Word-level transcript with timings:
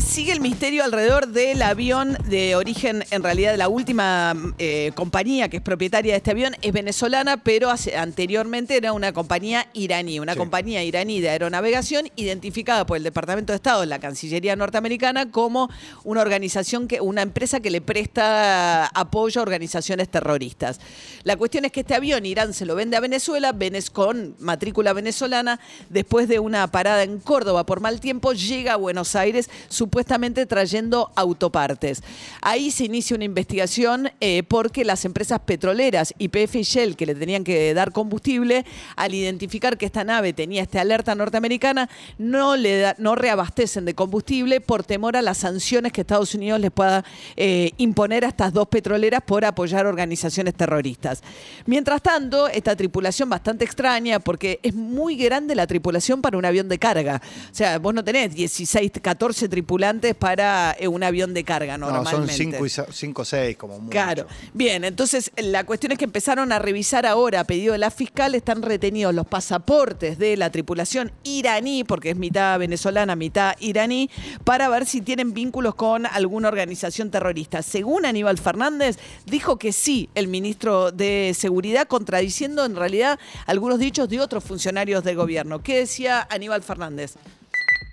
sigue 0.00 0.32
el 0.32 0.40
misterio 0.40 0.84
alrededor 0.84 1.28
del 1.28 1.62
avión 1.62 2.16
de 2.28 2.56
origen, 2.56 3.04
en 3.10 3.22
realidad 3.22 3.56
la 3.56 3.68
última 3.68 4.34
eh, 4.58 4.92
compañía 4.94 5.48
que 5.48 5.58
es 5.58 5.62
propietaria 5.62 6.12
de 6.12 6.16
este 6.18 6.30
avión. 6.30 6.54
Es 6.62 6.72
venezolana, 6.72 7.42
pero 7.42 7.70
hace- 7.70 7.96
anteriormente 7.96 8.76
era 8.76 8.92
una 8.92 9.12
compañía 9.12 9.68
iraní, 9.72 10.20
una 10.20 10.36
compañía 10.36 10.82
iraní 10.82 11.20
de 11.20 11.30
aeronavegación 11.30 12.08
identificada 12.16 12.86
por 12.86 12.96
el 12.96 13.02
Departamento 13.02 13.52
de 13.52 13.56
Estado, 13.56 13.84
la 13.84 13.98
Cancillería 13.98 14.56
norteamericana, 14.56 15.30
como 15.30 15.68
una 16.04 16.20
organización 16.22 16.88
que, 16.88 17.00
una 17.00 17.22
empresa 17.22 17.60
que 17.60 17.70
le 17.70 17.80
presta 17.80 18.86
apoyo 18.86 19.40
a 19.40 19.42
organizaciones 19.42 20.08
terroristas. 20.08 20.80
La 21.22 21.36
cuestión 21.36 21.64
es 21.64 21.72
que 21.72 21.80
este 21.80 21.94
avión 21.94 22.26
Irán 22.26 22.52
se 22.54 22.66
lo 22.66 22.74
vende 22.74 22.96
a 22.96 23.00
Venezuela, 23.00 23.52
Venez 23.52 23.90
con 23.90 24.34
matrícula 24.38 24.92
venezolana, 24.92 25.60
después 25.90 26.28
de 26.28 26.38
una 26.38 26.66
parada 26.68 27.02
en 27.02 27.18
Córdoba 27.20 27.64
por 27.64 27.80
mal 27.80 28.00
tiempo, 28.00 28.32
llega 28.32 28.74
a 28.74 28.76
Buenos 28.76 29.14
Aires 29.16 29.48
supuestamente 29.84 30.46
trayendo 30.46 31.10
autopartes. 31.14 32.02
Ahí 32.40 32.70
se 32.70 32.86
inicia 32.86 33.14
una 33.14 33.26
investigación 33.26 34.10
eh, 34.18 34.42
porque 34.42 34.82
las 34.82 35.04
empresas 35.04 35.40
petroleras 35.40 36.14
YPF 36.16 36.54
y 36.56 36.62
Shell, 36.62 36.96
que 36.96 37.04
le 37.04 37.14
tenían 37.14 37.44
que 37.44 37.74
dar 37.74 37.92
combustible, 37.92 38.64
al 38.96 39.12
identificar 39.12 39.76
que 39.76 39.84
esta 39.84 40.02
nave 40.02 40.32
tenía 40.32 40.62
esta 40.62 40.80
alerta 40.80 41.14
norteamericana, 41.14 41.90
no, 42.16 42.56
le 42.56 42.94
no 42.96 43.14
reabastecen 43.14 43.84
de 43.84 43.94
combustible 43.94 44.62
por 44.62 44.84
temor 44.84 45.18
a 45.18 45.22
las 45.22 45.36
sanciones 45.36 45.92
que 45.92 46.00
Estados 46.00 46.34
Unidos 46.34 46.60
les 46.60 46.70
pueda 46.70 47.04
eh, 47.36 47.72
imponer 47.76 48.24
a 48.24 48.28
estas 48.28 48.54
dos 48.54 48.68
petroleras 48.68 49.20
por 49.20 49.44
apoyar 49.44 49.84
organizaciones 49.84 50.54
terroristas. 50.54 51.22
Mientras 51.66 52.00
tanto, 52.00 52.48
esta 52.48 52.74
tripulación 52.74 53.28
bastante 53.28 53.66
extraña 53.66 54.18
porque 54.18 54.60
es 54.62 54.74
muy 54.74 55.16
grande 55.16 55.54
la 55.54 55.66
tripulación 55.66 56.22
para 56.22 56.38
un 56.38 56.46
avión 56.46 56.70
de 56.70 56.78
carga. 56.78 57.20
O 57.52 57.54
sea, 57.54 57.78
vos 57.78 57.92
no 57.92 58.02
tenés 58.02 58.34
16, 58.34 58.92
14 59.02 59.48
tripulantes 59.74 60.14
para 60.14 60.76
eh, 60.78 60.86
un 60.86 61.02
avión 61.02 61.34
de 61.34 61.42
carga 61.42 61.76
No, 61.76 61.90
normalmente. 61.90 62.58
son 62.68 62.86
5 62.92 63.22
o 63.22 63.24
6 63.24 63.56
como 63.56 63.78
mucho. 63.80 63.90
Claro. 63.90 64.26
Bien, 64.52 64.84
entonces 64.84 65.32
la 65.36 65.64
cuestión 65.64 65.90
es 65.90 65.98
que 65.98 66.04
empezaron 66.04 66.52
a 66.52 66.60
revisar 66.60 67.06
ahora, 67.06 67.40
a 67.40 67.44
pedido 67.44 67.72
de 67.72 67.78
la 67.78 67.90
fiscal, 67.90 68.36
están 68.36 68.62
retenidos 68.62 69.12
los 69.12 69.26
pasaportes 69.26 70.16
de 70.18 70.36
la 70.36 70.50
tripulación 70.50 71.10
iraní, 71.24 71.82
porque 71.82 72.10
es 72.10 72.16
mitad 72.16 72.56
venezolana, 72.58 73.16
mitad 73.16 73.54
iraní, 73.58 74.10
para 74.44 74.68
ver 74.68 74.86
si 74.86 75.00
tienen 75.00 75.34
vínculos 75.34 75.74
con 75.74 76.06
alguna 76.06 76.48
organización 76.48 77.10
terrorista. 77.10 77.62
Según 77.62 78.06
Aníbal 78.06 78.38
Fernández, 78.38 78.98
dijo 79.26 79.58
que 79.58 79.72
sí, 79.72 80.08
el 80.14 80.28
ministro 80.28 80.92
de 80.92 81.34
Seguridad, 81.36 81.88
contradiciendo 81.88 82.64
en 82.64 82.76
realidad 82.76 83.18
algunos 83.46 83.80
dichos 83.80 84.08
de 84.08 84.20
otros 84.20 84.44
funcionarios 84.44 85.02
del 85.02 85.16
gobierno. 85.16 85.62
¿Qué 85.62 85.78
decía 85.78 86.26
Aníbal 86.30 86.62
Fernández? 86.62 87.16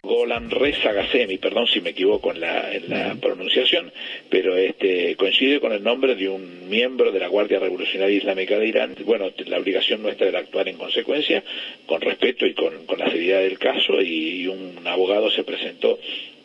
Golan 0.03 0.49
Reza 0.49 0.93
Gassemi, 0.93 1.37
perdón 1.37 1.67
si 1.67 1.79
me 1.79 1.91
equivoco 1.91 2.31
en 2.31 2.41
la, 2.41 2.73
en 2.73 2.89
la 2.89 3.13
pronunciación, 3.21 3.91
pero 4.31 4.57
este 4.57 5.15
coincide 5.15 5.59
con 5.59 5.73
el 5.73 5.83
nombre 5.83 6.15
de 6.15 6.27
un 6.27 6.67
miembro 6.67 7.11
de 7.11 7.19
la 7.19 7.27
Guardia 7.27 7.59
Revolucionaria 7.59 8.17
Islámica 8.17 8.57
de 8.57 8.67
Irán. 8.67 8.95
Bueno, 9.05 9.29
la 9.45 9.59
obligación 9.59 10.01
nuestra 10.01 10.27
era 10.27 10.39
actuar 10.39 10.67
en 10.69 10.77
consecuencia, 10.77 11.43
con 11.85 12.01
respeto 12.01 12.47
y 12.47 12.55
con, 12.55 12.87
con 12.87 12.97
la 12.97 13.11
seriedad 13.11 13.41
del 13.41 13.59
caso, 13.59 14.01
y, 14.01 14.47
un 14.47 14.87
abogado 14.87 15.29
se 15.29 15.43
presentó 15.43 15.99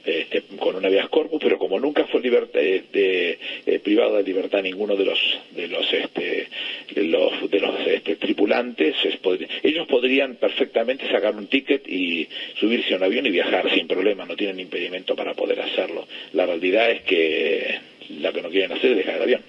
este, 0.06 0.43
con 0.59 0.77
un 0.77 0.84
habeas 0.84 1.09
corpus, 1.09 1.41
pero 1.43 1.59
como 1.59 1.81
nunca 1.81 2.05
fue 2.06 2.21
libertad, 2.21 2.62
este, 2.62 3.39
eh, 3.67 3.78
privado 3.81 4.17
de 4.17 4.22
libertad 4.22 4.62
ninguno 4.62 4.97
de 4.97 5.05
los 5.05 5.19
de 5.50 5.69
los 5.69 5.93
este, 5.93 6.49
de 6.94 7.05
los, 7.05 7.50
de 7.50 7.61
los 7.61 7.87
este, 7.87 8.16
tripulantes, 8.16 8.95
ellos 9.62 9.87
podrían 9.89 10.37
perfectamente 10.37 11.09
sacar 11.11 11.34
un 11.34 11.49
ticket 11.49 11.89
y 11.89 12.28
subirse 12.59 12.95
a 12.95 12.99
un 12.99 13.03
avión 13.03 13.27
y 13.27 13.31
viajar 13.31 13.71
sin 13.72 13.87
problema, 13.87 14.25
no 14.25 14.37
tienen 14.37 14.61
impedimento 14.61 15.16
para 15.16 15.34
poder 15.34 15.61
hacerlo. 15.61 16.06
La 16.33 16.47
realidad 16.47 16.91
es 16.91 17.03
que 17.03 17.78
lo 18.21 18.33
que 18.33 18.43
no 18.43 18.49
quieren 18.49 18.72
hacer 18.72 18.93
es 18.93 18.97
dejar 18.99 19.16
el 19.16 19.22
avión. 19.22 19.43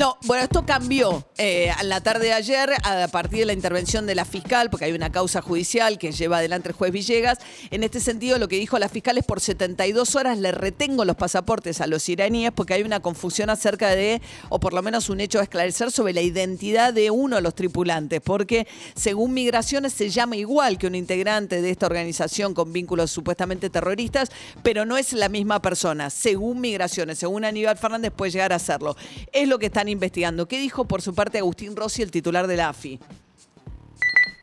No, 0.00 0.16
bueno, 0.24 0.44
esto 0.44 0.64
cambió 0.64 1.26
eh, 1.36 1.70
a 1.70 1.82
la 1.82 2.00
tarde 2.00 2.28
de 2.28 2.32
ayer 2.32 2.70
a 2.84 3.06
partir 3.08 3.40
de 3.40 3.44
la 3.44 3.52
intervención 3.52 4.06
de 4.06 4.14
la 4.14 4.24
fiscal, 4.24 4.70
porque 4.70 4.86
hay 4.86 4.92
una 4.92 5.12
causa 5.12 5.42
judicial 5.42 5.98
que 5.98 6.10
lleva 6.10 6.38
adelante 6.38 6.70
el 6.70 6.74
juez 6.74 6.90
Villegas. 6.90 7.36
En 7.70 7.84
este 7.84 8.00
sentido, 8.00 8.38
lo 8.38 8.48
que 8.48 8.56
dijo 8.56 8.78
la 8.78 8.88
fiscal 8.88 9.18
es 9.18 9.26
por 9.26 9.40
72 9.40 10.16
horas 10.16 10.38
le 10.38 10.52
retengo 10.52 11.04
los 11.04 11.16
pasaportes 11.16 11.82
a 11.82 11.86
los 11.86 12.08
iraníes 12.08 12.50
porque 12.50 12.72
hay 12.72 12.82
una 12.82 13.00
confusión 13.00 13.50
acerca 13.50 13.90
de, 13.90 14.22
o 14.48 14.58
por 14.58 14.72
lo 14.72 14.80
menos 14.80 15.10
un 15.10 15.20
hecho 15.20 15.38
a 15.38 15.42
esclarecer 15.42 15.90
sobre 15.90 16.14
la 16.14 16.22
identidad 16.22 16.94
de 16.94 17.10
uno 17.10 17.36
de 17.36 17.42
los 17.42 17.54
tripulantes, 17.54 18.22
porque 18.22 18.66
según 18.94 19.34
Migraciones 19.34 19.92
se 19.92 20.08
llama 20.08 20.36
igual 20.36 20.78
que 20.78 20.86
un 20.86 20.94
integrante 20.94 21.60
de 21.60 21.68
esta 21.68 21.84
organización 21.84 22.54
con 22.54 22.72
vínculos 22.72 23.10
supuestamente 23.10 23.68
terroristas, 23.68 24.30
pero 24.62 24.86
no 24.86 24.96
es 24.96 25.12
la 25.12 25.28
misma 25.28 25.60
persona. 25.60 26.08
Según 26.08 26.62
Migraciones, 26.62 27.18
según 27.18 27.44
Aníbal 27.44 27.76
Fernández 27.76 28.12
puede 28.16 28.30
llegar 28.30 28.54
a 28.54 28.58
serlo. 28.58 28.96
Es 29.30 29.46
lo 29.46 29.58
que 29.58 29.66
están 29.66 29.89
investigando. 29.90 30.46
¿Qué 30.46 30.58
dijo 30.58 30.86
por 30.86 31.02
su 31.02 31.14
parte 31.14 31.38
Agustín 31.38 31.76
Rossi, 31.76 32.02
el 32.02 32.10
titular 32.10 32.46
de 32.46 32.56
la 32.56 32.70
AFI? 32.70 32.98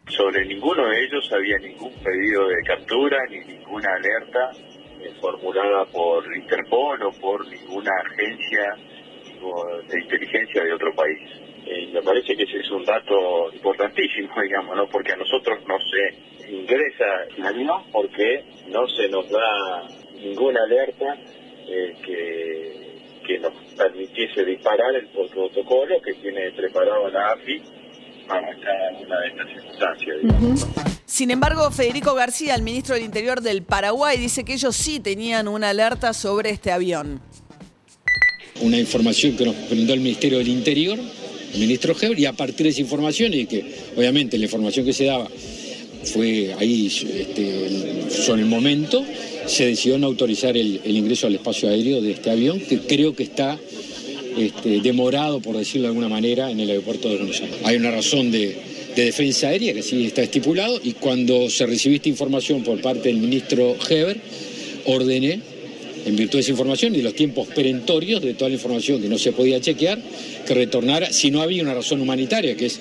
Sobre 0.10 0.46
ninguno 0.46 0.88
de 0.88 1.04
ellos 1.04 1.30
había 1.34 1.58
ningún 1.60 1.94
pedido 2.04 2.48
de 2.48 2.62
captura 2.66 3.18
ni 3.30 3.40
ninguna 3.40 3.90
alerta 3.96 4.52
eh, 5.02 5.14
formulada 5.20 5.86
por 5.86 6.24
Interpol 6.36 7.02
o 7.04 7.12
por 7.20 7.48
ninguna 7.48 7.92
agencia 8.12 8.76
de 9.88 10.02
inteligencia 10.02 10.64
de 10.64 10.74
otro 10.74 10.94
país. 10.96 11.20
Eh, 11.66 11.90
me 11.94 12.02
parece 12.02 12.36
que 12.36 12.44
ese 12.44 12.60
es 12.60 12.72
un 12.72 12.84
dato 12.86 13.54
importantísimo, 13.54 14.30
digamos, 14.42 14.76
¿no? 14.76 14.88
porque 14.88 15.12
a 15.12 15.18
nosotros 15.18 15.60
no 15.68 15.78
se 15.80 16.50
ingresa 16.52 17.06
avión 17.44 17.84
porque 17.92 18.46
no 18.70 18.88
se 18.88 19.10
nos 19.10 19.30
da 19.30 19.88
ninguna 20.16 20.64
alerta 20.64 21.18
eh, 21.68 21.94
que, 22.06 22.87
que 23.28 23.40
nos 23.40 23.54
permitiese 23.76 24.46
disparar 24.46 24.96
el 24.96 25.08
protocolo 25.10 26.02
que 26.02 26.14
tiene 26.14 26.52
preparado 26.56 27.10
la 27.10 27.34
AFI 27.34 27.62
para 28.28 28.48
cada 28.60 29.00
una 29.06 29.20
de 29.20 29.28
estas 29.28 29.48
circunstancias. 29.54 30.18
Sin 31.06 31.32
embargo, 31.32 31.70
Federico 31.72 32.14
García, 32.14 32.56
el 32.56 32.62
ministro 32.62 32.96
del 32.96 33.04
Interior 33.04 33.42
del 33.42 33.64
Paraguay, 33.64 34.18
dice 34.18 34.44
que 34.44 34.54
ellos 34.54 34.76
sí 34.76 35.00
tenían 35.00 35.48
una 35.48 35.70
alerta 35.70 36.14
sobre 36.14 36.50
este 36.50 36.72
avión. 36.72 37.22
una 38.62 38.80
información 38.80 39.38
que 39.38 39.46
nos 39.46 39.70
brindó 39.70 39.94
el 39.94 40.00
Ministerio 40.00 40.40
del 40.40 40.48
Interior, 40.48 40.98
el 41.54 41.60
ministro 41.60 41.96
Heber, 42.00 42.18
y 42.18 42.26
a 42.26 42.34
partir 42.34 42.64
de 42.64 42.70
esa 42.70 42.82
información, 42.82 43.34
y 43.34 43.46
que 43.46 43.64
obviamente 43.96 44.38
la 44.38 44.46
información 44.46 44.84
que 44.86 44.94
se 44.94 45.06
daba 45.06 45.28
fue 46.04 46.56
ahí 46.60 46.88
este, 46.88 48.10
sobre 48.10 48.42
el 48.42 48.48
momento, 48.48 49.04
se 49.48 49.66
decidió 49.66 49.98
no 49.98 50.08
autorizar 50.08 50.56
el, 50.58 50.82
ingreso 50.86 51.28
al 51.28 51.36
espacio 51.36 51.70
aéreo 51.70 52.02
de 52.02 52.12
este 52.12 52.30
avión, 52.30 52.60
que 52.60 52.80
creo 52.80 53.16
que 53.16 53.24
está 53.24 53.58
este, 54.38 54.82
demorado, 54.82 55.40
por 55.40 55.58
decirlo 55.58 55.84
de 55.84 55.88
alguna 55.90 56.10
manera, 56.10 56.52
en 56.52 56.60
el 56.60 56.70
aeropuerto 56.70 57.10
de 57.10 57.18
Buenos 57.18 57.42
Aires. 57.42 57.58
Hay 57.64 57.78
una 57.78 57.92
razón 57.92 58.30
de, 58.32 58.58
de 58.96 59.06
defensa 59.06 59.48
aérea 59.48 59.74
que 59.74 59.82
sí 59.82 60.06
está 60.06 60.22
estipulado, 60.22 60.80
y 60.84 60.94
cuando 60.94 61.50
se 61.50 61.66
recibió 61.66 61.96
esta 61.96 62.10
información 62.10 62.64
por 62.64 62.80
parte 62.82 63.10
del 63.10 63.18
ministro 63.18 63.76
Heber, 63.90 64.20
ordené 64.86 65.40
en 66.06 66.16
virtud 66.16 66.38
de 66.38 66.42
esa 66.42 66.52
información 66.52 66.94
y 66.94 66.98
de 66.98 67.04
los 67.04 67.14
tiempos 67.14 67.48
perentorios 67.48 68.22
de 68.22 68.34
toda 68.34 68.50
la 68.50 68.56
información 68.56 69.02
que 69.02 69.10
no 69.10 69.18
se 69.18 69.32
podía 69.32 69.60
chequear, 69.60 70.00
que 70.46 70.54
retornara, 70.54 71.12
si 71.12 71.32
no 71.32 71.42
había 71.42 71.64
una 71.64 71.74
razón 71.74 72.02
humanitaria, 72.02 72.56
que 72.56 72.68
es 72.68 72.80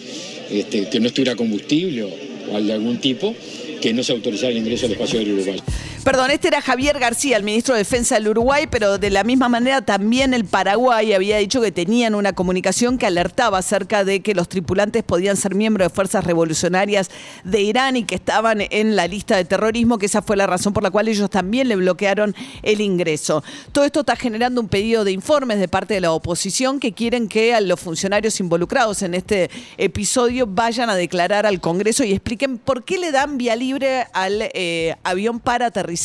este, 0.50 0.88
que 0.88 1.00
no 1.00 1.08
estuviera 1.08 1.34
combustible 1.34 2.04
o, 2.04 2.10
o 2.52 2.60
de 2.60 2.72
algún 2.72 2.98
tipo, 2.98 3.34
que 3.80 3.92
no 3.92 4.02
se 4.02 4.12
autorizara 4.12 4.52
el 4.52 4.58
ingreso 4.58 4.86
al 4.86 4.92
espacio 4.92 5.18
aéreo 5.18 5.34
uruguayo. 5.34 5.62
Perdón, 6.06 6.30
este 6.30 6.46
era 6.46 6.62
Javier 6.62 7.00
García, 7.00 7.36
el 7.36 7.42
ministro 7.42 7.74
de 7.74 7.80
Defensa 7.80 8.14
del 8.14 8.28
Uruguay, 8.28 8.68
pero 8.70 8.96
de 8.96 9.10
la 9.10 9.24
misma 9.24 9.48
manera 9.48 9.82
también 9.82 10.34
el 10.34 10.44
Paraguay 10.44 11.12
había 11.12 11.38
dicho 11.38 11.60
que 11.60 11.72
tenían 11.72 12.14
una 12.14 12.32
comunicación 12.32 12.96
que 12.96 13.06
alertaba 13.06 13.58
acerca 13.58 14.04
de 14.04 14.20
que 14.20 14.32
los 14.32 14.48
tripulantes 14.48 15.02
podían 15.02 15.36
ser 15.36 15.56
miembros 15.56 15.88
de 15.88 15.92
fuerzas 15.92 16.22
revolucionarias 16.22 17.10
de 17.42 17.60
Irán 17.60 17.96
y 17.96 18.04
que 18.04 18.14
estaban 18.14 18.60
en 18.70 18.94
la 18.94 19.08
lista 19.08 19.36
de 19.36 19.46
terrorismo, 19.46 19.98
que 19.98 20.06
esa 20.06 20.22
fue 20.22 20.36
la 20.36 20.46
razón 20.46 20.72
por 20.72 20.84
la 20.84 20.92
cual 20.92 21.08
ellos 21.08 21.28
también 21.28 21.66
le 21.66 21.74
bloquearon 21.74 22.36
el 22.62 22.80
ingreso. 22.80 23.42
Todo 23.72 23.84
esto 23.84 24.00
está 24.00 24.14
generando 24.14 24.60
un 24.60 24.68
pedido 24.68 25.02
de 25.02 25.10
informes 25.10 25.58
de 25.58 25.66
parte 25.66 25.94
de 25.94 26.02
la 26.02 26.12
oposición 26.12 26.78
que 26.78 26.92
quieren 26.92 27.26
que 27.26 27.52
a 27.52 27.60
los 27.60 27.80
funcionarios 27.80 28.38
involucrados 28.38 29.02
en 29.02 29.14
este 29.14 29.50
episodio 29.76 30.46
vayan 30.46 30.88
a 30.88 30.94
declarar 30.94 31.46
al 31.46 31.60
Congreso 31.60 32.04
y 32.04 32.12
expliquen 32.12 32.58
por 32.58 32.84
qué 32.84 32.96
le 32.96 33.10
dan 33.10 33.38
vía 33.38 33.56
libre 33.56 34.06
al 34.12 34.50
eh, 34.54 34.94
avión 35.02 35.40
para 35.40 35.66
aterrizar 35.66 35.95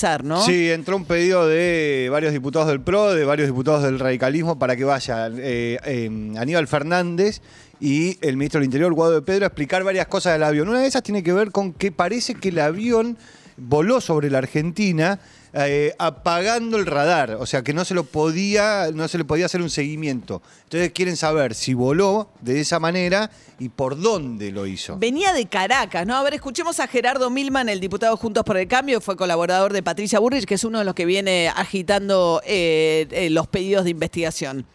Sí, 0.42 0.70
entró 0.72 0.96
un 0.96 1.06
pedido 1.06 1.48
de 1.48 2.10
varios 2.12 2.34
diputados 2.34 2.68
del 2.68 2.82
PRO, 2.82 3.14
de 3.14 3.26
varios 3.26 3.48
diputados 3.48 3.84
del 3.84 4.00
radicalismo 4.00 4.58
para 4.58 4.76
que 4.76 4.84
vayan 4.84 5.36
eh, 5.38 5.80
eh, 5.86 6.34
Aníbal 6.38 6.68
Fernández 6.68 7.42
y 7.80 8.18
el 8.22 8.38
ministro 8.38 8.60
del 8.60 8.66
Interior, 8.66 8.94
Guado 8.94 9.14
de 9.14 9.22
Pedro, 9.22 9.46
a 9.46 9.48
explicar 9.48 9.84
varias 9.84 10.08
cosas 10.08 10.34
del 10.34 10.44
avión. 10.44 10.70
Una 10.70 10.82
de 10.82 10.88
esas 10.88 11.04
tiene 11.04 11.24
que 11.24 11.34
ver 11.34 11.52
con 11.52 11.74
que 11.74 11.92
parece 11.92 12.36
que 12.36 12.50
el 12.50 12.60
avión 12.60 13.18
voló 13.58 14.02
sobre 14.02 14.30
la 14.30 14.40
Argentina 14.40 15.20
eh, 15.54 15.94
apagando 16.00 16.78
el 16.78 16.86
radar, 16.86 17.36
o 17.40 17.46
sea 17.46 17.62
que 17.62 17.74
no 17.74 17.84
se 17.84 17.94
lo 17.94 18.06
podía, 18.06 18.90
no 18.94 19.08
se 19.10 19.18
le 19.18 19.26
podía 19.26 19.48
hacer 19.48 19.62
un 19.62 19.70
seguimiento. 19.70 20.42
Entonces 20.64 20.92
quieren 20.92 21.18
saber 21.18 21.56
si 21.56 21.74
voló 21.74 22.30
de 22.40 22.62
esa 22.62 22.80
manera 22.80 23.30
y 23.60 23.68
por 23.68 24.00
dónde 24.00 24.52
lo 24.52 24.66
hizo. 24.66 24.98
Venía 24.98 25.34
de 25.34 25.48
Caracas, 25.48 26.08
¿no? 26.08 26.16
A 26.16 26.24
ver, 26.24 26.36
escuchemos 26.36 26.80
a 26.80 26.88
Gerardo 26.88 27.30
Milman, 27.30 27.68
el 27.68 27.82
diputado 27.82 28.16
Juntos 28.16 28.46
por 28.46 28.56
el 28.56 28.68
Cambio, 28.68 29.02
fue 29.02 29.18
colaborador 29.18 29.74
de 29.74 29.84
Patricia 29.84 30.20
Burrich, 30.20 30.46
que 30.46 30.56
es 30.56 30.64
uno 30.64 30.80
de 30.80 30.86
los 30.86 30.96
que 30.96 31.06
viene 31.06 31.50
agitando 31.50 32.42
eh, 32.46 33.08
eh, 33.12 33.30
los 33.30 33.48
pedidos 33.48 33.84
de 33.84 33.90
investigación. 33.90 34.66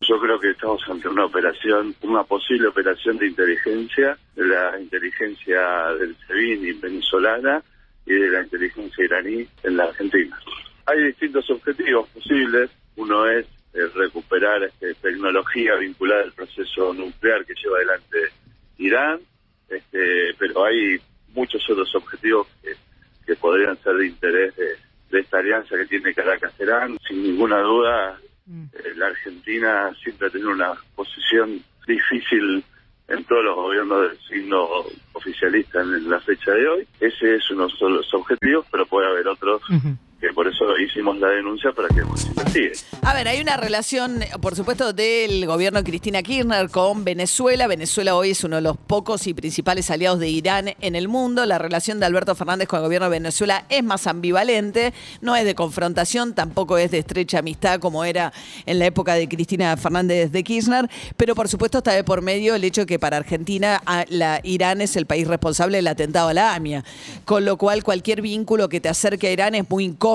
Yo 0.00 0.18
creo 0.20 0.38
que 0.40 0.50
estamos 0.50 0.82
ante 0.90 1.08
una 1.08 1.24
operación, 1.24 1.94
una 2.02 2.24
posible 2.24 2.66
operación 2.66 3.16
de 3.16 3.28
inteligencia, 3.28 4.18
de 4.34 4.44
la 4.44 4.78
inteligencia 4.78 5.60
del 5.98 6.16
SEBIN 6.26 6.66
y 6.66 6.72
venezolana 6.72 7.62
y 8.06 8.14
de 8.14 8.30
la 8.30 8.42
inteligencia 8.42 9.04
iraní 9.04 9.46
en 9.62 9.76
la 9.76 9.84
Argentina. 9.84 10.38
Hay 10.86 11.02
distintos 11.04 11.48
objetivos 11.50 12.08
posibles. 12.10 12.70
Uno 12.96 13.26
es 13.26 13.46
eh, 13.72 13.86
recuperar 13.94 14.62
este, 14.64 14.94
tecnología 14.94 15.74
vinculada 15.76 16.22
al 16.22 16.32
proceso 16.32 16.92
nuclear 16.92 17.44
que 17.44 17.54
lleva 17.54 17.78
adelante 17.78 18.18
Irán, 18.78 19.20
este, 19.68 20.34
pero 20.38 20.64
hay 20.64 21.00
muchos 21.28 21.68
otros 21.70 21.94
objetivos 21.94 22.46
que, 22.62 22.74
que 23.26 23.34
podrían 23.36 23.76
ser 23.82 23.94
de 23.94 24.06
interés 24.06 24.56
de, 24.56 24.76
de 25.10 25.20
esta 25.20 25.38
alianza 25.38 25.76
que 25.76 25.86
tiene 25.86 26.14
Caracas-Irán. 26.14 26.98
Sin 27.08 27.22
ninguna 27.22 27.60
duda, 27.60 28.20
eh, 28.48 28.92
la 28.96 29.06
Argentina 29.06 29.90
siempre 30.02 30.28
ha 30.28 30.30
tenido 30.30 30.50
una 30.50 30.74
posición 30.94 31.62
difícil 31.86 32.64
en 33.08 33.24
todos 33.24 33.44
los 33.44 33.54
gobiernos 33.56 34.08
del 34.08 34.18
signo 34.28 34.66
oficialista 35.12 35.80
en 35.80 36.08
la 36.08 36.20
fecha 36.20 36.52
de 36.52 36.68
hoy. 36.68 36.86
Ese 37.00 37.36
es 37.36 37.50
uno 37.50 37.66
de 37.66 37.90
los 37.90 38.14
objetivos, 38.14 38.66
pero 38.70 38.86
puede 38.86 39.08
haber 39.08 39.28
otros 39.28 39.62
por 40.32 40.48
eso 40.48 40.64
hicimos 40.78 41.18
la 41.18 41.28
denuncia 41.28 41.72
para 41.72 41.88
que 41.88 42.02
se 42.16 42.28
investigue. 42.28 42.72
A 43.02 43.14
ver, 43.14 43.28
hay 43.28 43.40
una 43.40 43.56
relación, 43.56 44.20
por 44.40 44.56
supuesto, 44.56 44.92
del 44.92 45.44
gobierno 45.46 45.80
de 45.80 45.84
Cristina 45.84 46.22
Kirchner 46.22 46.70
con 46.70 47.04
Venezuela. 47.04 47.66
Venezuela 47.66 48.14
hoy 48.14 48.30
es 48.30 48.44
uno 48.44 48.56
de 48.56 48.62
los 48.62 48.76
pocos 48.76 49.26
y 49.26 49.34
principales 49.34 49.90
aliados 49.90 50.20
de 50.20 50.28
Irán 50.28 50.74
en 50.80 50.94
el 50.94 51.08
mundo. 51.08 51.44
La 51.46 51.58
relación 51.58 52.00
de 52.00 52.06
Alberto 52.06 52.34
Fernández 52.34 52.68
con 52.68 52.78
el 52.78 52.84
gobierno 52.84 53.10
de 53.10 53.18
Venezuela 53.18 53.64
es 53.68 53.82
más 53.82 54.06
ambivalente, 54.06 54.94
no 55.20 55.36
es 55.36 55.44
de 55.44 55.54
confrontación, 55.54 56.34
tampoco 56.34 56.78
es 56.78 56.90
de 56.90 56.98
estrecha 56.98 57.40
amistad 57.40 57.80
como 57.80 58.04
era 58.04 58.32
en 58.66 58.78
la 58.78 58.86
época 58.86 59.14
de 59.14 59.28
Cristina 59.28 59.76
Fernández 59.76 60.30
de 60.32 60.44
Kirchner, 60.44 60.88
pero 61.16 61.34
por 61.34 61.48
supuesto 61.48 61.78
está 61.78 61.92
de 61.92 62.04
por 62.04 62.22
medio 62.22 62.54
el 62.54 62.64
hecho 62.64 62.86
que 62.86 62.98
para 62.98 63.16
Argentina 63.16 63.82
la, 64.08 64.40
Irán 64.42 64.80
es 64.80 64.96
el 64.96 65.06
país 65.06 65.26
responsable 65.26 65.78
del 65.78 65.88
atentado 65.88 66.28
a 66.28 66.34
la 66.34 66.54
AMIA, 66.54 66.84
con 67.24 67.44
lo 67.44 67.56
cual 67.56 67.82
cualquier 67.84 68.22
vínculo 68.22 68.68
que 68.68 68.80
te 68.80 68.88
acerque 68.88 69.28
a 69.28 69.32
Irán 69.32 69.54
es 69.54 69.68
muy 69.68 69.84
incómodo. 69.84 70.13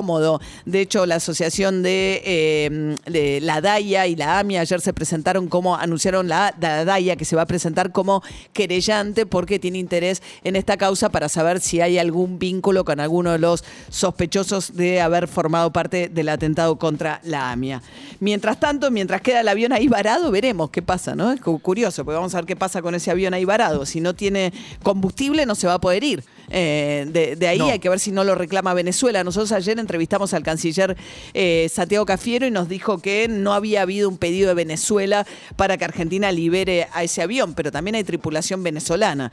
De 0.66 0.82
hecho, 0.82 1.06
la 1.06 1.16
asociación 1.16 1.84
de, 1.84 2.98
de 3.06 3.40
la 3.42 3.62
DAIA 3.62 4.08
y 4.08 4.16
la 4.16 4.40
AMIA 4.40 4.62
ayer 4.62 4.82
se 4.82 4.94
presentaron 4.94 5.48
como, 5.48 5.76
anunciaron 5.76 6.28
la, 6.28 6.54
la 6.60 6.86
DAIA 6.86 7.16
que 7.16 7.26
se 7.26 7.36
va 7.36 7.44
a 7.44 7.46
presentar 7.46 7.92
como 7.92 8.24
querellante 8.54 9.26
porque 9.26 9.60
tiene 9.60 9.78
interés 9.78 10.22
en 10.44 10.56
esta 10.56 10.78
causa 10.78 11.10
para 11.10 11.30
saber 11.30 11.60
si 11.60 11.82
hay 11.82 11.98
algún 11.98 12.40
vínculo 12.40 12.86
con 12.86 13.00
alguno 13.00 13.32
de 13.32 13.40
los 13.40 13.64
sospechosos 13.90 14.76
de 14.76 15.02
haber 15.02 15.28
formado 15.28 15.72
parte 15.72 16.10
del 16.10 16.30
atentado 16.30 16.78
contra 16.78 17.20
la 17.24 17.52
AMIA. 17.52 17.82
Mientras 18.20 18.60
tanto, 18.60 18.92
mientras 18.92 19.22
queda 19.22 19.42
el 19.42 19.48
avión 19.48 19.74
ahí 19.74 19.88
varado, 19.88 20.32
veremos 20.32 20.70
qué 20.70 20.82
pasa, 20.82 21.16
¿no? 21.16 21.32
Es 21.32 21.42
cu- 21.42 21.60
curioso, 21.60 22.04
porque 22.06 22.16
vamos 22.16 22.34
a 22.36 22.38
ver 22.38 22.46
qué 22.46 22.56
pasa 22.56 22.82
con 22.82 22.96
ese 22.96 23.12
avión 23.12 23.34
ahí 23.34 23.46
varado. 23.46 23.86
Si 23.86 24.02
no 24.02 24.14
tiene 24.14 24.54
combustible, 24.84 25.46
no 25.46 25.56
se 25.56 25.68
va 25.68 25.76
a 25.76 25.80
poder 25.82 26.04
ir. 26.04 26.24
Eh, 26.50 27.06
de, 27.10 27.36
de 27.36 27.48
ahí 27.48 27.58
No. 27.60 27.68
hay 27.70 27.80
que 27.80 27.90
ver 27.90 28.00
si 28.00 28.12
no 28.12 28.24
lo 28.24 28.36
reclama 28.36 28.74
Venezuela. 28.74 29.24
Nosotros 29.24 29.52
ayer 29.52 29.80
entrevistamos 29.80 30.34
al 30.34 30.44
canciller 30.44 30.98
eh, 31.34 31.70
Santiago 31.72 32.06
Cafiero 32.06 32.46
y 32.48 32.52
nos 32.52 32.68
dijo 32.70 33.00
que 33.00 33.28
no 33.28 33.54
había 33.54 33.82
habido 33.84 34.10
un 34.10 34.18
pedido 34.18 34.48
de 34.50 34.54
Venezuela 34.56 35.26
para 35.56 35.78
que 35.78 35.86
Argentina 35.86 36.32
libere 36.32 36.88
a 36.94 37.04
ese 37.04 37.22
avión, 37.22 37.54
pero 37.54 37.72
también 37.72 37.96
hay 37.96 38.04
tripulación 38.04 38.64
venezolana. 38.64 39.32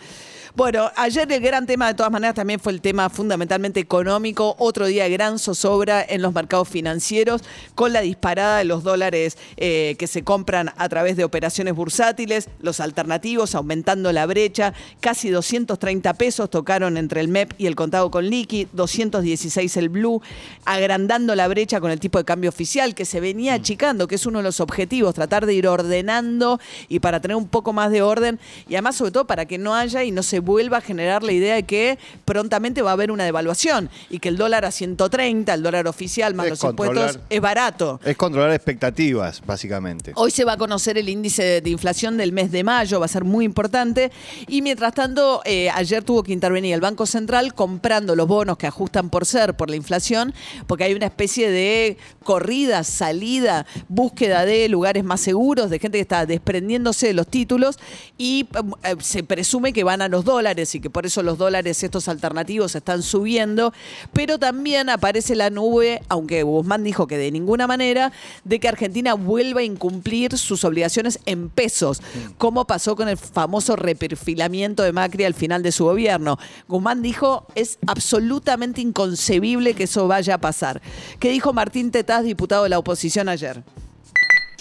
Bueno, 0.56 0.90
ayer 0.96 1.30
el 1.30 1.42
gran 1.42 1.66
tema 1.66 1.88
de 1.88 1.92
todas 1.92 2.10
maneras 2.10 2.34
también 2.34 2.58
fue 2.58 2.72
el 2.72 2.80
tema 2.80 3.10
fundamentalmente 3.10 3.78
económico, 3.78 4.56
otro 4.58 4.86
día 4.86 5.04
de 5.04 5.10
gran 5.10 5.38
zozobra 5.38 6.02
en 6.02 6.22
los 6.22 6.32
mercados 6.32 6.66
financieros 6.66 7.42
con 7.74 7.92
la 7.92 8.00
disparada 8.00 8.56
de 8.56 8.64
los 8.64 8.82
dólares 8.82 9.36
eh, 9.58 9.96
que 9.98 10.06
se 10.06 10.24
compran 10.24 10.72
a 10.78 10.88
través 10.88 11.18
de 11.18 11.24
operaciones 11.24 11.74
bursátiles, 11.74 12.48
los 12.60 12.80
alternativos 12.80 13.54
aumentando 13.54 14.10
la 14.12 14.24
brecha, 14.24 14.72
casi 15.00 15.28
230 15.28 16.14
pesos 16.14 16.48
tocaron 16.48 16.96
entre 16.96 17.20
el 17.20 17.28
MEP 17.28 17.52
y 17.58 17.66
el 17.66 17.76
contado 17.76 18.10
con 18.10 18.24
liqui, 18.24 18.66
216 18.72 19.76
el 19.76 19.90
blue, 19.90 20.22
agrandando 20.64 21.34
la 21.34 21.48
brecha 21.48 21.82
con 21.82 21.90
el 21.90 22.00
tipo 22.00 22.16
de 22.16 22.24
cambio 22.24 22.48
oficial 22.48 22.94
que 22.94 23.04
se 23.04 23.20
venía 23.20 23.52
achicando, 23.52 24.08
que 24.08 24.14
es 24.14 24.24
uno 24.24 24.38
de 24.38 24.44
los 24.44 24.60
objetivos, 24.60 25.14
tratar 25.14 25.44
de 25.44 25.52
ir 25.52 25.68
ordenando 25.68 26.58
y 26.88 27.00
para 27.00 27.20
tener 27.20 27.36
un 27.36 27.46
poco 27.46 27.74
más 27.74 27.90
de 27.90 28.00
orden 28.00 28.40
y 28.66 28.76
además 28.76 28.96
sobre 28.96 29.10
todo 29.10 29.26
para 29.26 29.44
que 29.44 29.58
no 29.58 29.74
haya 29.74 30.02
y 30.02 30.12
no 30.12 30.22
se 30.22 30.45
vuelva 30.46 30.78
a 30.78 30.80
generar 30.80 31.22
la 31.22 31.32
idea 31.32 31.56
de 31.56 31.64
que 31.64 31.98
prontamente 32.24 32.80
va 32.80 32.90
a 32.90 32.92
haber 32.94 33.10
una 33.10 33.24
devaluación 33.24 33.90
y 34.08 34.20
que 34.20 34.28
el 34.28 34.36
dólar 34.36 34.64
a 34.64 34.70
130, 34.70 35.52
el 35.52 35.62
dólar 35.62 35.88
oficial 35.88 36.34
más 36.34 36.46
Es 36.46 36.50
los 36.50 36.64
impuestos 36.64 37.18
es 37.28 37.40
barato. 37.40 38.00
Es 38.04 38.16
controlar 38.16 38.52
expectativas, 38.52 39.42
básicamente. 39.44 40.12
Hoy 40.14 40.30
se 40.30 40.44
va 40.44 40.52
a 40.52 40.56
conocer 40.56 40.96
el 40.96 41.08
índice 41.08 41.60
de 41.60 41.70
inflación 41.70 42.16
del 42.16 42.32
mes 42.32 42.50
de 42.52 42.62
mayo, 42.62 43.00
va 43.00 43.06
a 43.06 43.08
ser 43.08 43.24
muy 43.24 43.44
importante. 43.44 44.12
Y 44.46 44.62
mientras 44.62 44.94
tanto, 44.94 45.42
eh, 45.44 45.68
ayer 45.70 46.04
tuvo 46.04 46.22
que 46.22 46.32
intervenir 46.32 46.72
el 46.72 46.80
Banco 46.80 47.06
Central 47.06 47.52
comprando 47.52 48.14
los 48.14 48.28
bonos 48.28 48.56
que 48.56 48.68
ajustan 48.68 49.10
por 49.10 49.26
ser, 49.26 49.54
por 49.54 49.68
la 49.68 49.76
inflación, 49.76 50.32
porque 50.68 50.84
hay 50.84 50.94
una 50.94 51.06
especie 51.06 51.50
de 51.50 51.98
corrida, 52.22 52.84
salida, 52.84 53.66
búsqueda 53.88 54.44
de 54.44 54.68
lugares 54.68 55.02
más 55.02 55.20
seguros, 55.20 55.70
de 55.70 55.80
gente 55.80 55.98
que 55.98 56.02
está 56.02 56.24
desprendiéndose 56.24 57.08
de 57.08 57.14
los 57.14 57.26
títulos 57.26 57.78
y 58.16 58.46
eh, 58.84 58.94
se 59.00 59.24
presume 59.24 59.72
que 59.72 59.82
van 59.82 60.02
a 60.02 60.08
los 60.08 60.24
dólares 60.36 60.74
y 60.74 60.80
que 60.80 60.90
por 60.90 61.06
eso 61.06 61.22
los 61.22 61.38
dólares 61.38 61.82
estos 61.82 62.08
alternativos 62.08 62.74
están 62.74 63.02
subiendo. 63.02 63.72
Pero 64.12 64.38
también 64.38 64.90
aparece 64.90 65.34
la 65.34 65.50
nube, 65.50 66.02
aunque 66.08 66.42
Guzmán 66.42 66.84
dijo 66.84 67.06
que 67.06 67.18
de 67.18 67.30
ninguna 67.30 67.66
manera, 67.66 68.12
de 68.44 68.60
que 68.60 68.68
Argentina 68.68 69.14
vuelva 69.14 69.60
a 69.60 69.64
incumplir 69.64 70.36
sus 70.36 70.64
obligaciones 70.64 71.20
en 71.26 71.48
pesos, 71.48 72.02
como 72.38 72.66
pasó 72.66 72.96
con 72.96 73.08
el 73.08 73.16
famoso 73.16 73.76
reperfilamiento 73.76 74.82
de 74.82 74.92
Macri 74.92 75.24
al 75.24 75.34
final 75.34 75.62
de 75.62 75.72
su 75.72 75.84
gobierno. 75.84 76.38
Guzmán 76.68 77.02
dijo, 77.02 77.46
es 77.54 77.78
absolutamente 77.86 78.80
inconcebible 78.80 79.74
que 79.74 79.84
eso 79.84 80.06
vaya 80.06 80.34
a 80.34 80.38
pasar. 80.38 80.82
¿Qué 81.18 81.30
dijo 81.30 81.52
Martín 81.52 81.90
Tetaz, 81.90 82.24
diputado 82.24 82.64
de 82.64 82.70
la 82.70 82.78
oposición 82.78 83.28
ayer? 83.28 83.64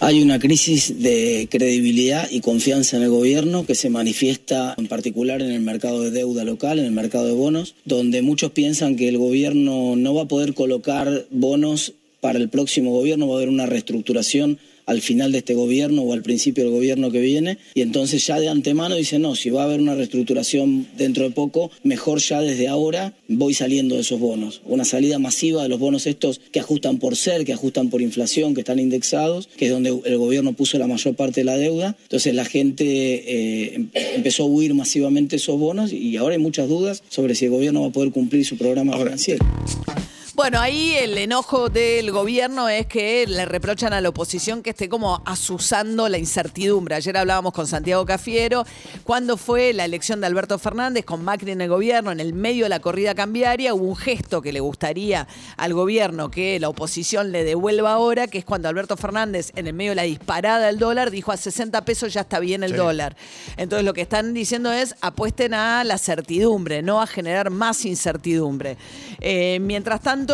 Hay 0.01 0.21
una 0.21 0.39
crisis 0.39 1.01
de 1.01 1.47
credibilidad 1.49 2.29
y 2.29 2.41
confianza 2.41 2.97
en 2.97 3.03
el 3.03 3.09
gobierno 3.09 3.65
que 3.65 3.75
se 3.75 3.89
manifiesta 3.89 4.75
en 4.77 4.87
particular 4.87 5.41
en 5.41 5.51
el 5.51 5.61
mercado 5.61 6.01
de 6.01 6.11
deuda 6.11 6.43
local, 6.43 6.79
en 6.79 6.85
el 6.85 6.91
mercado 6.91 7.25
de 7.25 7.31
bonos, 7.31 7.75
donde 7.85 8.21
muchos 8.21 8.51
piensan 8.51 8.97
que 8.97 9.07
el 9.07 9.17
gobierno 9.17 9.95
no 9.95 10.13
va 10.13 10.23
a 10.23 10.27
poder 10.27 10.53
colocar 10.53 11.25
bonos 11.31 11.93
para 12.19 12.39
el 12.39 12.49
próximo 12.49 12.91
gobierno, 12.91 13.27
va 13.29 13.35
a 13.35 13.37
haber 13.37 13.49
una 13.49 13.67
reestructuración 13.67 14.59
al 14.85 15.01
final 15.01 15.31
de 15.31 15.39
este 15.39 15.53
gobierno 15.53 16.03
o 16.03 16.13
al 16.13 16.21
principio 16.21 16.63
del 16.63 16.73
gobierno 16.73 17.11
que 17.11 17.19
viene, 17.19 17.57
y 17.73 17.81
entonces 17.81 18.25
ya 18.25 18.39
de 18.39 18.49
antemano 18.49 18.95
dicen, 18.95 19.21
no, 19.23 19.35
si 19.35 19.49
va 19.49 19.61
a 19.61 19.65
haber 19.65 19.79
una 19.81 19.95
reestructuración 19.95 20.87
dentro 20.97 21.23
de 21.23 21.31
poco, 21.31 21.71
mejor 21.83 22.19
ya 22.19 22.41
desde 22.41 22.67
ahora 22.67 23.13
voy 23.27 23.53
saliendo 23.53 23.95
de 23.95 24.01
esos 24.01 24.19
bonos. 24.19 24.61
Una 24.65 24.85
salida 24.85 25.19
masiva 25.19 25.63
de 25.63 25.69
los 25.69 25.79
bonos 25.79 26.05
estos 26.07 26.39
que 26.51 26.59
ajustan 26.59 26.99
por 26.99 27.15
ser, 27.15 27.45
que 27.45 27.53
ajustan 27.53 27.89
por 27.89 28.01
inflación, 28.01 28.53
que 28.53 28.61
están 28.61 28.79
indexados, 28.79 29.47
que 29.57 29.65
es 29.65 29.71
donde 29.71 29.89
el 30.05 30.17
gobierno 30.17 30.53
puso 30.53 30.77
la 30.77 30.87
mayor 30.87 31.15
parte 31.15 31.41
de 31.41 31.45
la 31.45 31.57
deuda. 31.57 31.95
Entonces 32.03 32.33
la 32.35 32.45
gente 32.45 32.85
eh, 32.85 33.75
em- 33.75 33.89
empezó 34.15 34.43
a 34.43 34.47
huir 34.47 34.73
masivamente 34.73 35.37
esos 35.37 35.59
bonos 35.59 35.91
y 35.93 36.15
ahora 36.17 36.35
hay 36.35 36.41
muchas 36.41 36.69
dudas 36.69 37.03
sobre 37.09 37.35
si 37.35 37.45
el 37.45 37.51
gobierno 37.51 37.81
va 37.81 37.87
a 37.87 37.91
poder 37.91 38.11
cumplir 38.11 38.45
su 38.45 38.57
programa 38.57 38.97
financiero. 38.97 39.45
Bueno, 40.35 40.59
ahí 40.59 40.93
el 40.99 41.17
enojo 41.17 41.69
del 41.69 42.11
gobierno 42.11 42.67
es 42.67 42.87
que 42.87 43.25
le 43.25 43.45
reprochan 43.45 43.93
a 43.93 44.01
la 44.01 44.09
oposición 44.09 44.61
que 44.61 44.71
esté 44.71 44.89
como 44.89 45.21
asusando 45.25 46.09
la 46.09 46.17
incertidumbre. 46.17 46.95
Ayer 46.95 47.15
hablábamos 47.15 47.53
con 47.53 47.67
Santiago 47.67 48.05
Cafiero, 48.05 48.65
cuando 49.05 49.37
fue 49.37 49.71
la 49.71 49.85
elección 49.85 50.19
de 50.19 50.27
Alberto 50.27 50.59
Fernández 50.59 51.05
con 51.05 51.23
Macri 51.23 51.51
en 51.51 51.61
el 51.61 51.69
gobierno, 51.69 52.11
en 52.11 52.19
el 52.19 52.33
medio 52.33 52.65
de 52.65 52.69
la 52.69 52.81
corrida 52.81 53.15
cambiaria, 53.15 53.73
hubo 53.73 53.85
un 53.85 53.95
gesto 53.95 54.41
que 54.41 54.51
le 54.51 54.59
gustaría 54.59 55.25
al 55.55 55.73
gobierno 55.73 56.29
que 56.29 56.59
la 56.59 56.67
oposición 56.67 57.31
le 57.31 57.45
devuelva 57.45 57.93
ahora, 57.93 58.27
que 58.27 58.39
es 58.39 58.43
cuando 58.45 58.67
Alberto 58.67 58.97
Fernández, 58.97 59.53
en 59.55 59.67
el 59.67 59.73
medio 59.73 59.91
de 59.91 59.95
la 59.95 60.03
disparada 60.03 60.65
del 60.67 60.79
dólar, 60.79 61.11
dijo 61.11 61.31
a 61.31 61.37
60 61.37 61.85
pesos 61.85 62.11
ya 62.13 62.21
está 62.21 62.39
bien 62.39 62.61
el 62.61 62.71
Sí. 62.71 62.77
dólar. 62.77 63.15
Entonces 63.55 63.85
lo 63.85 63.93
que 63.93 64.01
están 64.01 64.33
diciendo 64.33 64.73
es 64.73 64.95
apuesten 64.99 65.53
a 65.53 65.85
la 65.85 65.97
certidumbre, 65.97 66.81
no 66.81 67.01
a 67.01 67.07
generar 67.07 67.51
más 67.51 67.85
incertidumbre. 67.85 68.75
Eh, 69.21 69.59
mientras 69.61 70.01
tanto, 70.01 70.24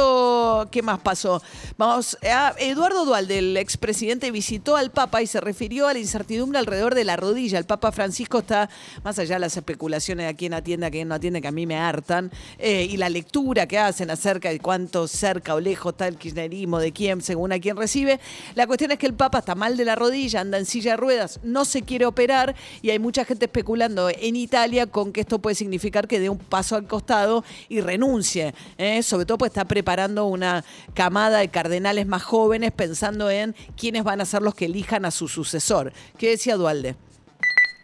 ¿qué 0.72 0.82
más 0.82 1.00
pasó? 1.00 1.42
Vamos, 1.78 2.18
a 2.24 2.54
Eduardo 2.58 3.06
Dualde, 3.06 3.40
el 3.40 3.58
expresidente, 3.58 4.32
visitó 4.32 4.76
al 4.76 4.92
Papa 4.92 5.22
y 5.22 5.28
se 5.28 5.42
refirió 5.42 5.88
a 5.88 5.94
la 5.94 6.00
incertidumbre 6.00 6.60
alrededor 6.60 6.96
de 6.96 7.04
la 7.04 7.18
rodilla. 7.18 7.58
El 7.58 7.66
Papa 7.66 7.92
Francisco 7.92 8.40
está, 8.40 8.70
más 9.04 9.20
allá 9.20 9.36
de 9.36 9.42
las 9.42 9.58
especulaciones 9.58 10.26
de 10.26 10.30
a 10.30 10.34
quién 10.34 10.54
atiende, 10.54 10.86
a 10.86 10.92
quién 10.92 11.08
no 11.08 11.16
atiende, 11.16 11.42
que 11.42 11.48
a 11.48 11.52
mí 11.52 11.66
me 11.66 11.78
hartan, 11.78 12.32
eh, 12.58 12.88
y 12.90 12.98
la 12.98 13.10
lectura 13.10 13.68
que 13.68 13.78
hacen 13.78 14.10
acerca 14.10 14.50
de 14.50 14.60
cuánto 14.60 15.08
cerca 15.08 15.56
o 15.56 15.60
lejos 15.60 15.94
está 15.94 16.08
el 16.08 16.18
kirchnerismo, 16.18 16.80
de 16.80 16.92
quién, 16.92 17.22
según 17.22 17.52
a 17.52 17.60
quién 17.60 17.76
recibe. 17.76 18.20
La 18.56 18.68
cuestión 18.68 18.92
es 18.92 18.98
que 18.98 19.08
el 19.08 19.14
Papa 19.14 19.40
está 19.40 19.56
mal 19.56 19.78
de 19.78 19.86
la 19.86 19.96
rodilla, 19.96 20.42
anda 20.42 20.58
en 20.58 20.66
silla 20.66 20.92
de 20.92 20.98
ruedas, 20.98 21.40
no 21.44 21.66
se 21.66 21.82
quiere 21.82 22.06
operar 22.06 22.56
y 22.82 22.92
hay 22.92 23.00
mucha 23.00 23.26
gente 23.26 23.46
especulando 23.46 24.10
en 24.10 24.36
Italia 24.36 24.88
con 24.88 25.12
que 25.12 25.22
esto 25.22 25.40
puede 25.40 25.56
significar 25.56 26.08
que 26.08 26.20
dé 26.20 26.30
un 26.30 26.38
paso 26.38 26.76
al 26.76 26.88
costado 26.88 27.44
y 27.68 27.82
renuncie. 27.82 28.54
¿eh? 28.78 29.04
Sobre 29.04 29.26
todo 29.26 29.38
pues 29.38 29.50
está 29.50 29.66
preparando 29.82 30.28
una 30.28 30.64
camada 30.94 31.40
de 31.40 31.48
cardenales 31.48 32.06
más 32.06 32.22
jóvenes 32.22 32.72
pensando 32.72 33.32
en 33.32 33.56
quiénes 33.76 34.04
van 34.04 34.22
a 34.22 34.26
ser 34.26 34.44
los 34.44 34.54
que 34.54 34.66
elijan 34.66 35.06
a 35.06 35.12
su 35.12 35.28
sucesor. 35.28 35.92
¿Qué 36.20 36.30
decía 36.30 36.56
Dualde? 36.56 36.94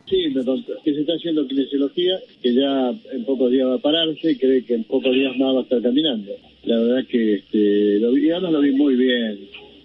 Sí, 0.08 0.30
me 0.30 0.46
contó 0.46 0.74
que 0.86 0.94
se 0.94 1.01
está 1.01 1.13
haciendo 1.13 1.48
kinesiología, 1.48 2.20
que 2.44 2.54
ya 2.54 2.94
en 3.13 3.25
pocos 3.25 3.50
días 3.50 3.68
va 3.68 3.75
a 3.75 3.80
pararse 3.80 4.32
y 4.32 4.36
cree 4.36 4.63
que 4.63 4.75
en 4.75 4.84
pocos 4.84 5.12
días 5.12 5.36
más 5.38 5.56
va 5.56 5.60
a 5.62 5.63
estar 5.63 5.82
caminando. 5.82 6.32
La 6.66 6.77
verdad 6.77 7.08
que 7.10 7.34
este, 7.34 8.00
lo 8.00 8.12
vi, 8.12 8.30
además 8.30 8.51
lo 8.51 8.62
vi 8.62 8.72
muy 8.74 8.96
bien, 8.96 9.39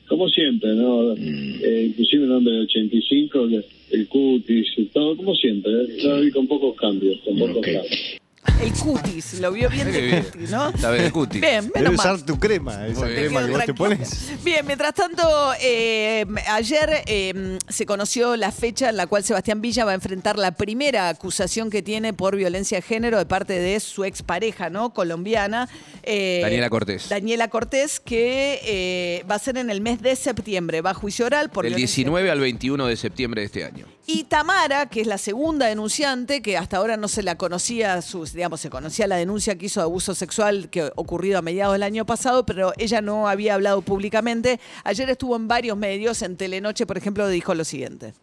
como 0.07 0.28
siempre, 0.28 0.75
¿no? 0.75 1.14
Eh, 1.14 1.87
inclusive 1.88 2.25
un 2.25 2.33
hombre 2.33 2.52
de 2.52 2.61
85, 2.61 3.45
el, 3.45 3.64
el 3.90 4.09
cutis 4.09 4.66
y 4.76 4.85
todo, 4.92 5.16
como 5.16 5.35
siempre, 5.35 5.73
¿eh? 5.73 5.87
lo 6.04 6.21
vi 6.21 6.31
con 6.31 6.47
pocos 6.47 6.76
cambios, 6.76 7.19
con 7.25 7.38
pocos 7.38 7.62
cambios. 7.62 8.22
El 8.62 8.73
cutis, 8.75 9.40
lo 9.40 9.50
vio 9.50 9.69
bien 9.69 9.90
de 9.90 10.23
cutis, 10.23 10.50
¿no? 10.50 10.69
Está 10.69 10.92
bien 10.92 11.04
el 11.07 11.12
cutis. 11.12 11.40
Bien, 11.40 11.64
Debe 11.66 11.81
menos 11.81 11.97
mal. 11.97 12.14
usar 12.14 12.25
tu 12.26 12.38
crema, 12.38 12.87
esa 12.87 13.07
crema 13.07 13.45
que 13.45 13.50
vos 13.50 13.64
te 13.64 13.75
pones. 13.75 14.31
Bien, 14.45 14.64
mientras 14.64 14.95
tanto, 14.95 15.23
eh, 15.61 16.25
ayer 16.49 17.02
eh, 17.07 17.59
se 17.69 17.87
conoció 17.87 18.37
la 18.37 18.52
fecha 18.52 18.90
en 18.90 18.97
la 18.97 19.09
cual 19.09 19.25
Sebastián 19.25 19.61
Villa 19.61 19.85
va 19.85 19.90
a 19.90 19.95
enfrentar 19.95 20.38
la 20.38 20.52
primera 20.52 21.09
acusación 21.09 21.71
que 21.71 21.83
tiene 21.83 22.12
por 22.12 22.37
violencia 22.37 22.78
de 22.78 22.83
género 22.83 23.19
de 23.19 23.26
parte 23.26 23.54
de 23.59 23.81
su 23.81 24.04
expareja, 24.04 24.71
¿no? 24.71 24.95
Colombiana. 24.95 25.69
eh, 26.04 26.38
Daniela 26.42 26.71
Cortés. 26.71 27.09
Daniela 27.09 27.49
Cortés, 27.49 27.99
que 27.99 28.61
eh, 28.64 29.25
va 29.28 29.35
a 29.35 29.38
ser 29.40 29.59
en 29.59 29.71
el 29.71 29.81
mes 29.81 30.00
de 30.00 30.14
septiembre. 30.14 30.83
Va 30.83 30.90
a 30.90 30.95
juicio 30.95 31.26
oral 31.26 31.50
por 31.50 31.64
Del 31.64 31.75
violencia- 31.75 31.97
19 32.04 32.31
al 32.31 32.38
21 32.38 32.87
de 32.87 32.97
septiembre 32.97 33.40
de 33.40 33.47
este 33.47 33.64
año. 33.64 33.87
y 34.07 34.25
Tamara, 34.25 34.87
que 34.87 35.00
es 35.00 35.07
la 35.07 35.19
segunda 35.19 35.66
denunciante, 35.66 36.42
que 36.42 36.57
hasta 36.57 36.76
ahora 36.76 36.97
no 36.97 37.09
se 37.09 37.23
la 37.25 37.37
conocía, 37.37 38.00
sus, 38.02 38.33
digamos, 38.33 38.51
se 38.56 38.71
conocía 38.71 39.06
la 39.06 39.16
denuncia 39.16 39.56
que 39.56 39.66
hizo 39.66 39.80
de 39.80 39.85
abuso 39.85 40.14
sexual 40.14 40.71
que 40.71 40.90
ocurrido 40.97 41.38
a 41.38 41.42
mediados 41.42 41.75
del 41.75 41.82
año 41.82 42.06
pasado, 42.06 42.47
pero 42.47 42.73
ella 42.78 43.00
no 43.00 43.28
había 43.28 43.54
hablado 43.54 43.82
públicamente. 43.82 44.61
Ayer 44.85 45.09
estuvo 45.11 45.37
en 45.37 45.49
varios 45.49 45.76
medios, 45.76 46.23
en 46.23 46.37
Telenoche, 46.37 46.87
por 46.87 46.99
ejemplo, 46.99 47.28
dijo 47.28 47.54
lo 47.54 47.64
siguiente. 47.64 48.14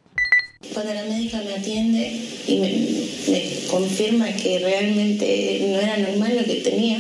Cuando 0.73 0.93
la 0.93 1.03
médica 1.03 1.41
me 1.41 1.53
atiende 1.53 2.21
y 2.47 2.57
me, 2.57 3.31
me 3.31 3.67
confirma 3.69 4.27
que 4.33 4.59
realmente 4.59 5.67
no 5.71 5.79
era 5.79 5.97
normal 5.97 6.35
lo 6.35 6.43
que 6.43 6.55
tenía, 6.55 6.99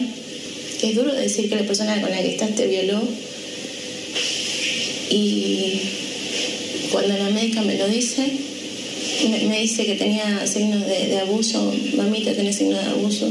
es 0.81 0.95
duro 0.95 1.13
decir 1.13 1.49
que 1.49 1.57
la 1.57 1.63
persona 1.63 1.99
con 2.01 2.09
la 2.09 2.17
que 2.17 2.31
estás 2.31 2.55
te 2.55 2.67
violó. 2.67 3.01
Y 5.09 5.81
cuando 6.91 7.17
la 7.17 7.29
médica 7.31 7.61
me 7.61 7.77
lo 7.77 7.87
dice, 7.87 8.31
me, 9.27 9.59
dice 9.59 9.85
que 9.85 9.95
tenía 9.95 10.45
signos 10.47 10.85
de, 10.85 11.07
de 11.07 11.19
abuso, 11.19 11.73
mamita 11.95 12.33
tiene 12.33 12.53
signos 12.53 12.83
de 12.83 12.91
abuso, 12.91 13.29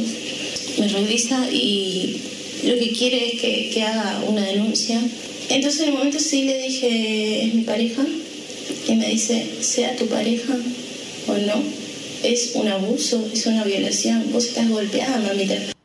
me 0.79 0.89
revisa 0.89 1.49
y 1.51 2.21
lo 2.65 2.79
que 2.79 2.93
quiere 2.93 3.29
es 3.29 3.41
que, 3.41 3.71
que 3.73 3.83
haga 3.83 4.23
una 4.27 4.45
denuncia. 4.45 5.01
Entonces 5.49 5.81
en 5.81 5.89
el 5.89 5.95
momento 5.95 6.19
sí 6.19 6.43
le 6.43 6.61
dije, 6.61 7.45
es 7.45 7.55
mi 7.55 7.63
pareja, 7.63 8.05
y 8.87 8.95
me 8.95 9.09
dice, 9.09 9.47
sea 9.61 9.97
tu 9.97 10.07
pareja 10.07 10.57
o 11.27 11.35
no, 11.35 11.63
es 12.23 12.53
un 12.55 12.69
abuso, 12.69 13.29
es 13.33 13.47
una 13.47 13.65
violación, 13.65 14.31
vos 14.33 14.47
estás 14.47 14.69
golpeada, 14.69 15.19
mamita. 15.19 15.78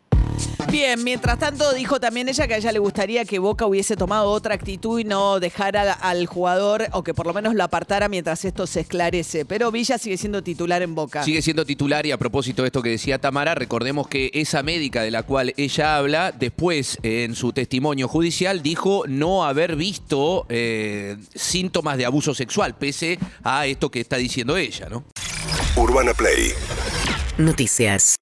Bien, 0.74 1.04
mientras 1.04 1.38
tanto 1.38 1.72
dijo 1.72 2.00
también 2.00 2.28
ella 2.30 2.48
que 2.48 2.56
a 2.56 2.58
ella 2.58 2.72
le 2.72 2.80
gustaría 2.80 3.26
que 3.26 3.38
Boca 3.38 3.68
hubiese 3.68 3.96
tomado 3.96 4.32
otra 4.32 4.56
actitud 4.56 5.00
y 5.00 5.04
no 5.04 5.40
dejara 5.40 5.94
al 5.94 6.26
jugador 6.26 6.88
o 6.94 7.04
que 7.04 7.14
por 7.14 7.28
lo 7.28 7.34
menos 7.36 7.54
lo 7.54 7.64
apartara 7.64 8.10
mientras 8.10 8.44
esto 8.44 8.66
se 8.66 8.80
esclarece. 8.80 9.46
Pero 9.46 9.72
Villa 9.72 10.00
sigue 10.00 10.18
siendo 10.18 10.42
titular 10.42 10.82
en 10.82 10.96
Boca. 10.96 11.24
Sigue 11.24 11.44
siendo 11.44 11.64
titular 11.64 12.08
y 12.08 12.12
a 12.12 12.18
propósito 12.18 12.64
de 12.64 12.70
esto 12.70 12.82
que 12.82 12.90
decía 12.90 13.20
Tamara, 13.22 13.54
recordemos 13.54 14.08
que 14.08 14.32
esa 14.34 14.64
médica 14.64 15.04
de 15.04 15.12
la 15.12 15.22
cual 15.22 15.54
ella 15.58 15.96
habla, 15.96 16.32
después 16.32 16.98
en 17.04 17.36
su 17.36 17.54
testimonio 17.54 18.08
judicial 18.08 18.64
dijo 18.64 19.04
no 19.08 19.46
haber 19.46 19.76
visto 19.76 20.48
eh, 20.50 21.18
síntomas 21.36 22.00
de 22.00 22.08
abuso 22.08 22.34
sexual, 22.34 22.74
pese 22.74 23.20
a 23.44 23.68
esto 23.68 23.92
que 23.92 24.00
está 24.00 24.18
diciendo 24.18 24.58
ella, 24.58 24.90
¿no? 24.90 25.04
Urbana 25.76 26.16
Play 26.16 26.52
Noticias. 27.38 28.16